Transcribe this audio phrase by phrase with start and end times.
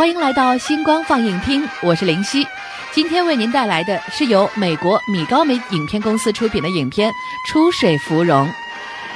[0.00, 2.46] 欢迎来到星光放映厅，我是林夕。
[2.90, 7.12] 今天为您带来的是由美国米高梅影片公司出品的影片
[7.46, 8.48] 《出水芙蓉》。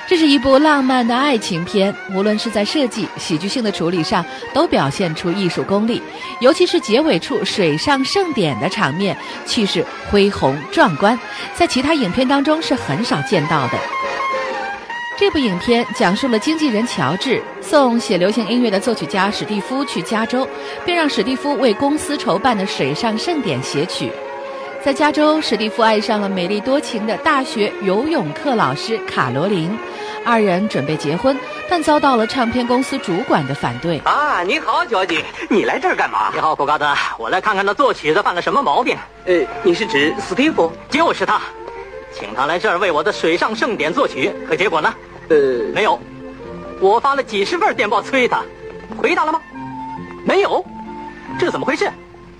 [0.06, 6.02] 这是一部浪漫的爱情片，无论是在设计、喜剧性的处理上，都表现出艺术功力。
[6.40, 11.18] 尤其是结尾处水上盛典的场面，气势恢宏壮观，
[11.54, 13.78] 在其他影片当中是很少见到的。
[15.16, 20.46] 这部影片讲述了经纪人乔治送写流行音乐的作曲家史蒂夫去加州，
[20.84, 24.10] 并让史蒂夫为公司筹办的水上盛典写曲。
[24.84, 29.78] 在加州，史蒂夫爱上了美丽多情的大学游泳课老师卡罗琳，
[30.24, 31.38] 二人准备结婚，
[31.70, 33.98] 但遭到了唱片公司主管的反对。
[34.00, 36.32] 啊，你好，乔吉，你来这儿干嘛？
[36.34, 38.96] 你好，古高德，我来看看那作曲的犯了什么毛病。
[39.26, 40.72] 呃，你是指史蒂夫？
[40.90, 41.40] 就是他，
[42.14, 44.30] 请他来这儿为我的水上盛典作曲。
[44.48, 44.94] 可结果呢？
[45.28, 45.36] 呃，
[45.74, 45.98] 没有。
[46.80, 48.42] 我发了几十份电报催他，
[48.96, 49.40] 回答了吗？
[50.24, 50.64] 没有。
[51.38, 51.90] 这怎么回事？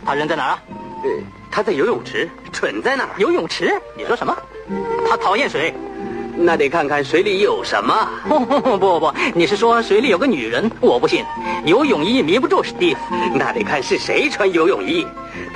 [0.07, 0.63] 他人在哪儿啊？
[1.03, 1.11] 呃。
[1.51, 3.11] 他在游泳池，蠢在哪儿？
[3.17, 3.73] 游泳池？
[3.97, 4.37] 你说什么？
[5.09, 5.73] 他讨厌水，
[6.37, 8.09] 那得看看水里有什么。
[8.29, 10.71] 不不不不，你是说水里有个女人？
[10.81, 11.25] 我不信，
[11.65, 13.01] 游泳衣迷不住史蒂夫。
[13.35, 15.07] 那得看是谁穿游泳衣。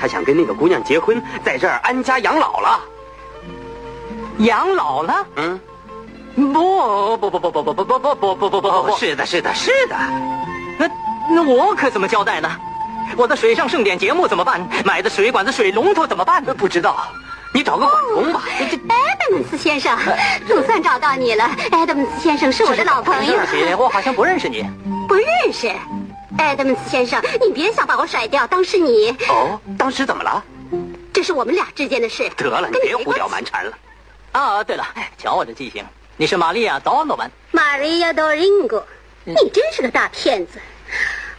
[0.01, 2.81] 他想跟那个姑娘结婚，在这儿安家养老了。
[4.39, 5.27] 养老了？
[5.37, 5.61] 嗯。
[6.37, 9.97] 不不不不不不不不不不不不不，是的，是的，是的。
[10.79, 10.89] 那
[11.29, 12.49] 那我可怎么交代呢？
[13.17, 14.65] 我的水上盛典节目怎么办？
[14.85, 16.45] 买的水管子、水龙头怎么办？
[16.45, 17.09] 不知道，
[17.53, 18.43] 你找个管工吧。
[18.71, 19.99] 这埃德蒙斯先生，
[20.47, 21.51] 总算找到你了。
[21.73, 23.33] 埃德蒙斯先生是我的老朋友。
[23.33, 24.65] 对不起我好像不认识你。
[25.09, 25.73] 不认识，
[26.39, 28.47] 埃德蒙斯先生，你别想把我甩掉。
[28.47, 29.11] 当时你……
[29.29, 30.45] 哦，当时怎么了？
[31.13, 32.31] 这是我们俩之间的事。
[32.37, 33.73] 得了，你别胡搅蛮缠了。
[34.33, 35.85] 啊，对了，瞧我这记性，
[36.17, 37.31] 你是玛利亚·多诺文。
[37.51, 38.85] 玛利亚·多林戈，
[39.25, 40.59] 你真是个大骗子。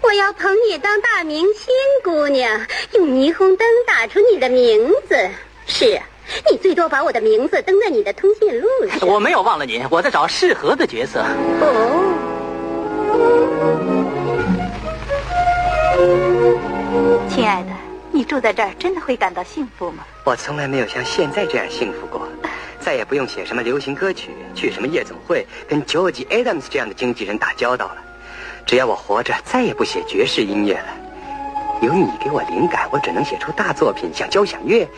[0.02, 1.74] 我要捧你当大明星，
[2.04, 5.30] 姑娘，用霓虹灯打出你的名字。
[5.68, 6.04] 是啊，
[6.50, 9.08] 你最多把我的名字登在你的通讯录上。
[9.08, 11.24] 我没有忘了你，我在找适合的角色。
[11.62, 12.16] 哦，
[17.30, 17.70] 亲爱的，
[18.12, 20.04] 你住在这儿真的会感到幸福吗？
[20.24, 22.28] 我从来没有像现在这样幸福过，
[22.90, 27.98] 再也不用写什么流行歌曲，去什么夜总会，跟 George Adams 这样的经纪人打交道了。
[28.66, 30.88] 只要我活着，再也不写爵士音乐了。
[31.84, 34.90] 有你给我灵感，我只能写出大作品，像交响乐、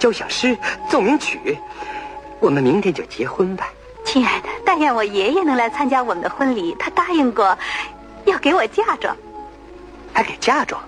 [0.00, 0.58] 交响诗、
[0.90, 1.56] 奏鸣曲。
[2.40, 3.68] 我们明天就结婚吧，
[4.04, 4.48] 亲爱的。
[4.66, 7.56] 但愿我爷爷能来参加我们的婚礼，他答应过
[8.24, 9.16] 要给我嫁妆。
[10.12, 10.82] 还给嫁妆？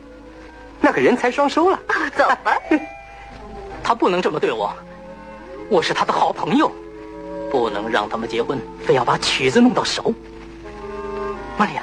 [0.81, 1.79] 那可人财双收了。
[2.19, 2.57] 走吧。
[3.85, 4.75] 他不能这么对我，
[5.71, 6.71] 我是他的好朋友，
[7.51, 10.13] 不能让他们结婚，非要把曲子弄到手。
[11.57, 11.83] 玛利亚。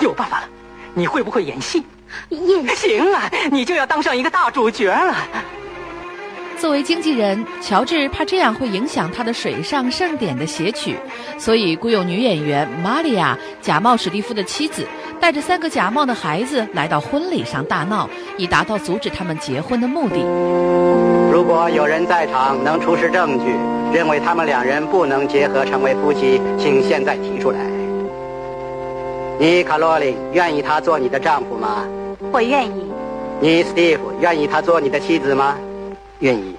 [0.00, 0.48] 有办法了，
[0.94, 1.84] 你会不会演戏？
[2.30, 5.14] 演行啊，你就要当上一个大主角了。
[6.56, 10.96] 作为经纪人，乔治怕这样会影响他的水上盛典的写曲，
[11.38, 14.88] 所以雇佣女演员玛利亚假冒史蒂夫的妻子，
[15.20, 21.19] 带着三个假冒的孩子来到婚礼上大闹，以达到阻止他们结婚的目的。
[21.30, 23.54] 如果有人在场能出示证据，
[23.96, 27.60] 认为他们两人不能结合成为夫妻，请现在提出来。
[29.38, 31.86] 你卡洛琳愿意他做你的丈夫吗？
[32.32, 32.90] 我愿意。
[33.38, 35.56] 你史蒂夫愿意他做你的妻子吗？
[36.18, 36.56] 愿意。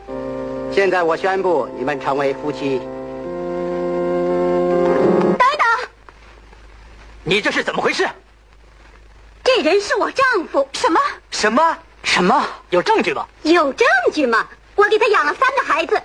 [0.72, 2.80] 现在我宣布你们成为夫妻。
[5.38, 5.90] 等等，
[7.26, 8.08] 你这是怎么回事？
[9.44, 10.66] 这人是我丈夫。
[10.72, 10.98] 什么？
[11.30, 11.78] 什么？
[12.04, 12.48] 什么？
[12.70, 13.28] 有证据吗？
[13.44, 14.48] 有证据吗？
[14.76, 16.02] 我给他养了三个孩子，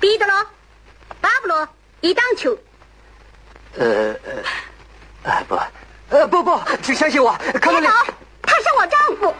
[0.00, 0.34] 彼得罗、
[1.20, 1.68] 巴布罗、
[2.00, 2.56] 伊当丘。
[3.78, 4.42] 呃呃。
[5.24, 5.58] 啊不，
[6.10, 7.90] 呃不不，请相信我，卡罗琳，
[8.42, 9.34] 他是我丈夫。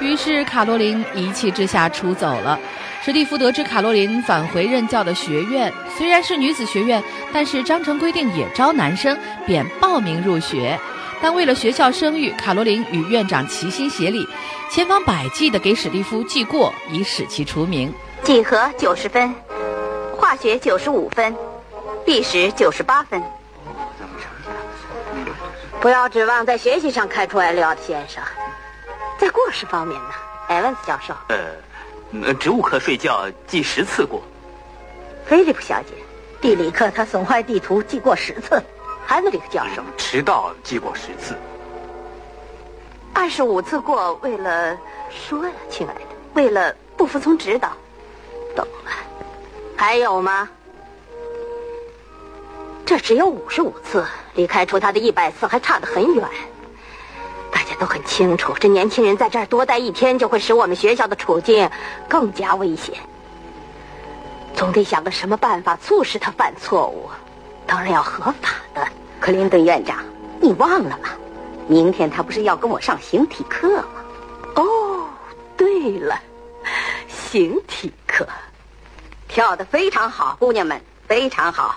[0.00, 2.58] 于是卡罗琳一气之下出走了。
[3.02, 10.80] 史蒂夫得知卡洛琳返回任教的学院，虽然是女子学院，但是章程规定也招男生，便报名入学。
[11.20, 14.28] 但为了学校声誉，卡罗琳与院长齐心协力，
[14.70, 17.92] 千方百计地给史蒂夫记过，以使其除名。
[18.22, 19.34] 几何九十分，
[20.16, 21.34] 化学九十五分，
[22.06, 23.22] 历史九十八分。
[25.80, 28.22] 不要指望在学习上开出艾利奥特先生，
[29.18, 30.10] 在过失方面呢，
[30.48, 31.14] 埃文斯教授。
[31.28, 34.22] 呃，植物课睡觉记十次过。
[35.26, 35.94] 菲利普小姐，
[36.40, 38.62] 地理课他损坏地图记过十次。
[39.06, 41.36] 汉德里克教授，迟到记过十次。
[43.12, 44.76] 二十五次过，为了
[45.10, 46.00] 说呀，亲爱的，
[46.34, 47.70] 为了不服从指导。
[48.56, 48.90] 懂了。
[49.76, 50.48] 还有吗？
[52.86, 54.04] 这只有五十五次，
[54.34, 56.28] 离开除他的一百次还差得很远。
[57.52, 61.70] 大家都很清楚，这年轻人在这儿多待一天，就会使我们学校的处境
[62.08, 62.94] 更加危险。
[64.54, 67.08] 总得想个什么办法促使他犯错误，
[67.66, 68.86] 当然要合法的。
[69.20, 70.04] 克林顿院长，
[70.40, 71.08] 你忘了吗？
[71.66, 74.04] 明天他不是要跟我上形体课吗？
[74.56, 75.08] 哦，
[75.56, 76.20] 对了，
[77.08, 78.28] 形体课，
[79.26, 80.78] 跳得非常好，姑娘们，
[81.08, 81.74] 非常好。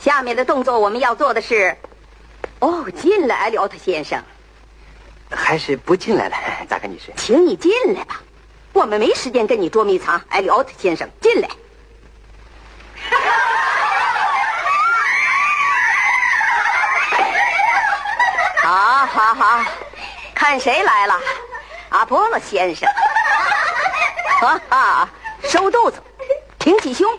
[0.00, 1.76] 下面的动作我们要做的是，
[2.60, 4.22] 哦，进来，艾利奥特先生。
[5.30, 6.36] 还是不进来了，
[6.66, 7.12] 扎克女士。
[7.16, 8.22] 请你进来吧，
[8.72, 11.48] 我们没时间跟你捉迷藏，艾利奥特先生，进来。
[18.62, 19.64] 好，好，好，
[20.46, 21.20] 看谁来了，
[21.88, 22.88] 阿波罗先生。
[24.40, 25.08] 哈哈，
[25.42, 26.00] 收肚子，
[26.56, 27.18] 挺起胸，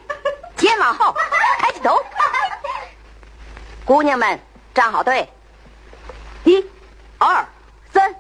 [0.55, 1.13] 肩往后，
[1.59, 2.01] 抬起头。
[3.83, 4.39] 姑娘们，
[4.73, 5.29] 站好队。
[6.45, 6.65] 一、
[7.17, 7.45] 二、
[7.93, 8.15] 三、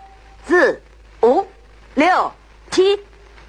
[0.45, 0.83] 四、
[1.21, 1.49] 五、
[1.93, 2.29] 六、
[2.69, 3.01] 七。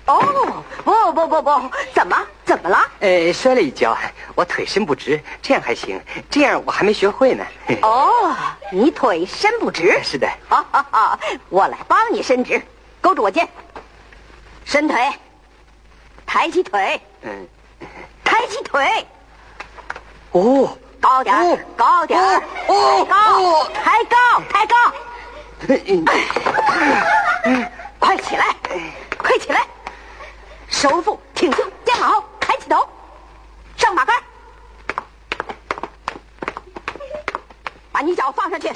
[0.06, 2.16] 哦，不不不不，怎么
[2.48, 2.78] 怎么了？
[3.00, 3.94] 呃，摔了一跤，
[4.34, 6.00] 我腿伸不直，这样还行，
[6.30, 7.44] 这样我还没学会呢。
[7.82, 8.34] 哦，
[8.72, 10.00] 你腿伸不直？
[10.02, 10.26] 是的。
[10.48, 12.62] 哈哈哈，我来帮你伸直，
[13.02, 13.46] 勾住我肩，
[14.64, 15.12] 伸腿，
[16.24, 17.46] 抬起腿，嗯，
[18.24, 19.06] 抬起腿。
[20.32, 24.16] 哦，高点儿，高点儿，哦，高，抬高，
[24.50, 24.74] 抬高。
[27.98, 28.56] 快起来，
[29.18, 29.66] 快起来！
[30.70, 32.88] 收腹，挺胸，肩往后，抬起头，
[33.76, 34.16] 上马杆，
[37.98, 38.70] 把你脚放上去，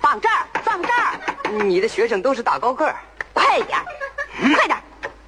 [0.00, 1.18] 放这儿，放这儿。
[1.64, 2.94] 你的学生都是大高个儿，
[3.32, 3.76] 快点，
[4.54, 4.78] 快点，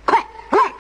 [0.07, 0.73] 快快！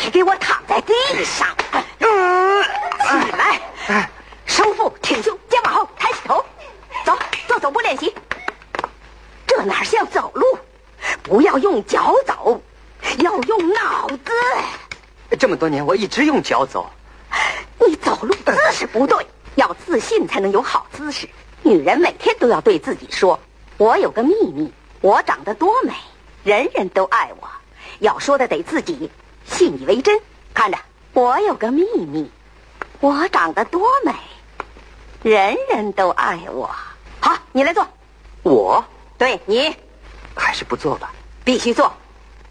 [0.00, 0.94] 别给我躺在地
[1.26, 1.54] 上，
[2.00, 4.08] 起来，
[4.46, 6.42] 收腹，挺胸，肩往后，抬起头，
[7.04, 8.14] 走，做走步练习。
[9.46, 10.58] 这哪像走路？
[11.22, 12.58] 不要用脚走，
[13.18, 14.32] 要用脑子。
[15.38, 16.90] 这么多年，我一直用脚走。
[17.86, 21.28] 你走路姿势不对，要自信才能有好姿势。
[21.62, 23.40] 女人每天都要对自己说
[23.76, 25.92] ：“我有个秘密，我长得多美，
[26.44, 27.48] 人人都爱我。”
[27.98, 29.10] 要说的得自己
[29.44, 30.20] 信以为真。
[30.54, 30.78] 看着，
[31.12, 32.30] 我有个秘密，
[33.00, 34.14] 我长得多美，
[35.22, 36.70] 人人都爱我。
[37.20, 37.86] 好，你来做。
[38.42, 38.84] 我。
[39.18, 39.74] 对你，
[40.34, 41.12] 还是不做吧。
[41.42, 41.92] 必须做，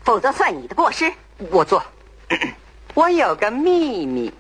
[0.04, 1.14] 否则算你的过失。
[1.52, 1.84] 我做。
[2.96, 4.34] 我有个秘密，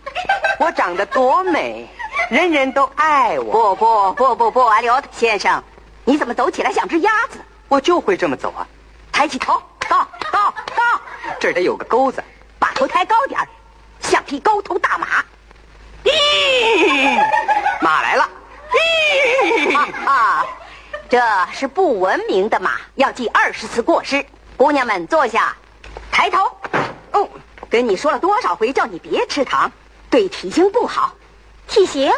[0.59, 1.88] 我长得多美，
[2.30, 3.75] 人人都爱我。
[3.75, 5.63] 不不不不不，阿里奥特先生，
[6.04, 7.39] 你怎么走起来像只鸭子？
[7.68, 8.68] 我就会这么走啊！
[9.12, 11.01] 抬起头，高高高，
[11.39, 12.24] 这儿得有个钩子，
[12.60, 13.48] 把头抬高点儿
[14.01, 15.07] 像匹高头大马。
[16.04, 17.19] 咦，
[17.81, 18.29] 马来了！
[18.72, 20.46] 咦，啊！
[21.10, 24.25] 这是不文明的马，要记二十次过失。
[24.58, 25.55] 姑娘们坐下，
[26.12, 26.39] 抬头。
[27.12, 27.27] 哦，
[27.70, 29.72] 跟你说了多少回，叫你别吃糖，
[30.10, 31.13] 对体型不好。
[31.67, 32.12] 体型？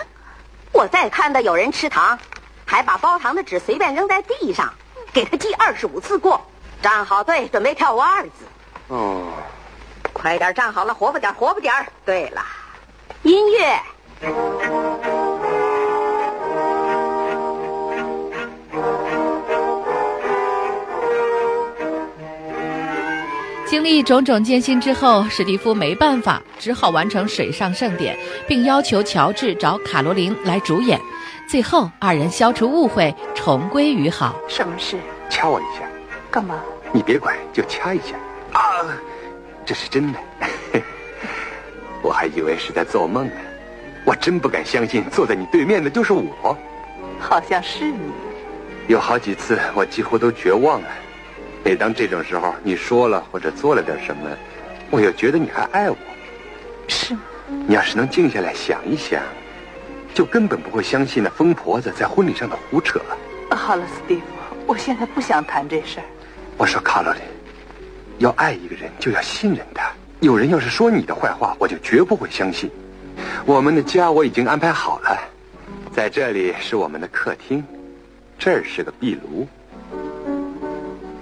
[0.72, 2.20] 我再看到有人吃糖，
[2.66, 4.74] 还把包糖的纸随便扔在地上，
[5.14, 6.40] 给他记二十五次过。
[6.82, 8.46] 站好队，准备跳舞二字。
[8.90, 9.34] 哦，
[10.14, 11.74] 快点站好了，活泼点，活泼点。
[12.06, 12.46] 对了，
[13.24, 13.82] 音乐。
[23.88, 31.00] 历种种艰辛之后，史蒂夫没办法，只好完成水上盛典，并要求乔治找卡罗琳来主演。
[31.50, 34.36] 最后，二人消除误会，重归于好。
[34.50, 34.98] 什么事？
[35.30, 35.88] 掐我一下。
[36.30, 36.60] 干嘛？
[36.92, 38.16] 你别管，就掐一下。
[38.52, 38.62] 啊，
[39.66, 40.20] 这是真的。
[42.04, 43.34] 我还以为是在做梦呢。
[44.06, 46.58] 我真不敢相信，坐在你对面的就是我。
[47.20, 48.12] 好像是你。
[48.88, 50.90] 有好几次，我几乎都绝望了。
[51.64, 54.30] 每当这种时候，你说了或者做了点什么，
[54.90, 55.98] 我又觉得你还爱我。
[56.88, 57.22] 是吗？
[57.68, 59.22] 你要是能静下来想一想，
[60.14, 63.02] 就根本不会相信那疯婆子在婚礼上的胡扯。
[63.52, 64.24] 好了，斯蒂夫，
[64.66, 66.06] 我现在不想谈这事儿。
[66.58, 67.22] 我说卡罗琳，
[68.20, 69.92] 要爱一个人就要信任他。
[70.20, 72.70] 有人要是说你的坏话，我就绝不会相信。
[73.46, 75.18] 我们的家我已经安排好了，
[75.94, 77.64] 在这里是我们的客厅，
[78.40, 79.48] 这儿是个壁炉。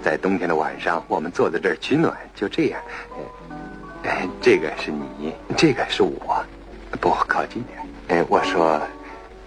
[0.06, 2.80] 在冬天的晚上，我们坐在这儿取暖，就这样。
[4.04, 6.44] 哎，这个是你，这个是我，
[7.00, 7.76] 不靠近点。
[8.06, 8.80] 哎，我说，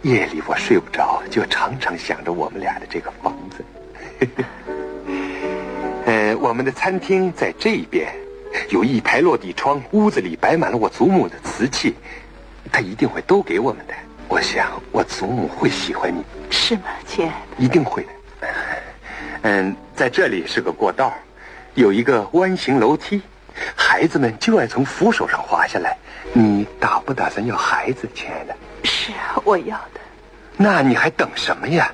[0.02, 4.28] 夜里我睡不着，就常常想着我们俩的这个房子。
[6.06, 8.14] 呃，我们的餐厅在这边，
[8.70, 11.96] 有一排落地窗，屋子里摆满了我祖母的瓷器，
[12.70, 13.94] 她一定会都给我们的。
[14.28, 17.64] 我想，我祖母会喜欢你，是吗，亲爱的？
[17.64, 18.10] 一定会的。
[19.44, 21.14] 嗯，在这里是个过道，
[21.76, 23.22] 有一个弯形楼梯，
[23.76, 25.98] 孩子们就爱从扶手上滑下来。
[26.34, 28.56] 你打不打算要孩子，亲爱的？
[28.84, 30.00] 是啊，我要的。
[30.58, 31.92] 那你还等什么呀？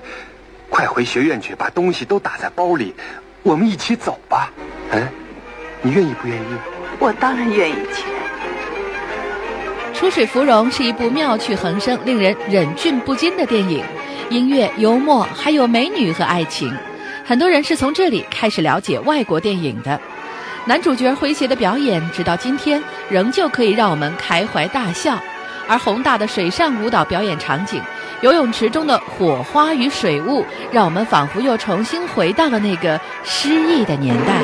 [0.70, 2.94] 快回学院去，把东西都打在包里，
[3.44, 4.52] 我们一起走吧。
[4.92, 5.08] 嗯，
[5.82, 6.46] 你愿意不愿意？
[7.00, 9.96] 我当然愿意，亲爱的。
[9.98, 13.86] 《出水芙蓉》是一部妙趣横生、令人忍俊不禁的电影，
[14.30, 16.75] 音乐幽默，还有美女和爱情。
[17.27, 20.00] 很多人是从这里开始了解外国电影的，
[20.65, 22.79] 男主角诙谐的表演，直到今天
[23.10, 25.17] 仍旧可以让我们开怀大笑。
[25.67, 27.82] 而宏大的水上舞蹈表演场景，
[28.22, 34.44] 游泳池中的火花与水雾，让我们仿佛又重新回到了那个诗意的年代。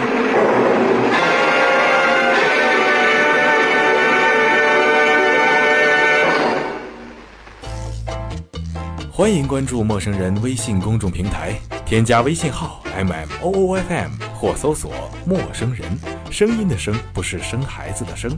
[9.11, 11.55] 欢迎关注陌生人微信公众平台。
[11.91, 14.93] 添加微信号 m m o o f m 或搜索
[15.27, 15.86] “陌生人”，
[16.31, 18.31] 声音的声不是生孩子的生。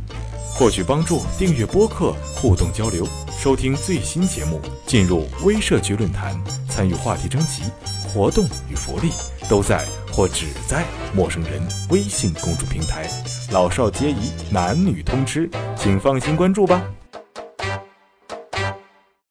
[0.55, 3.07] 获取帮助，订阅播客，互动交流，
[3.39, 6.36] 收听最新节目，进入微社区论坛，
[6.67, 7.62] 参与话题征集，
[8.07, 9.12] 活动与福利
[9.48, 10.83] 都在或只在
[11.13, 13.07] 陌生人微信公众平台。
[13.51, 16.81] 老少皆宜，男女通吃，请放心关注吧。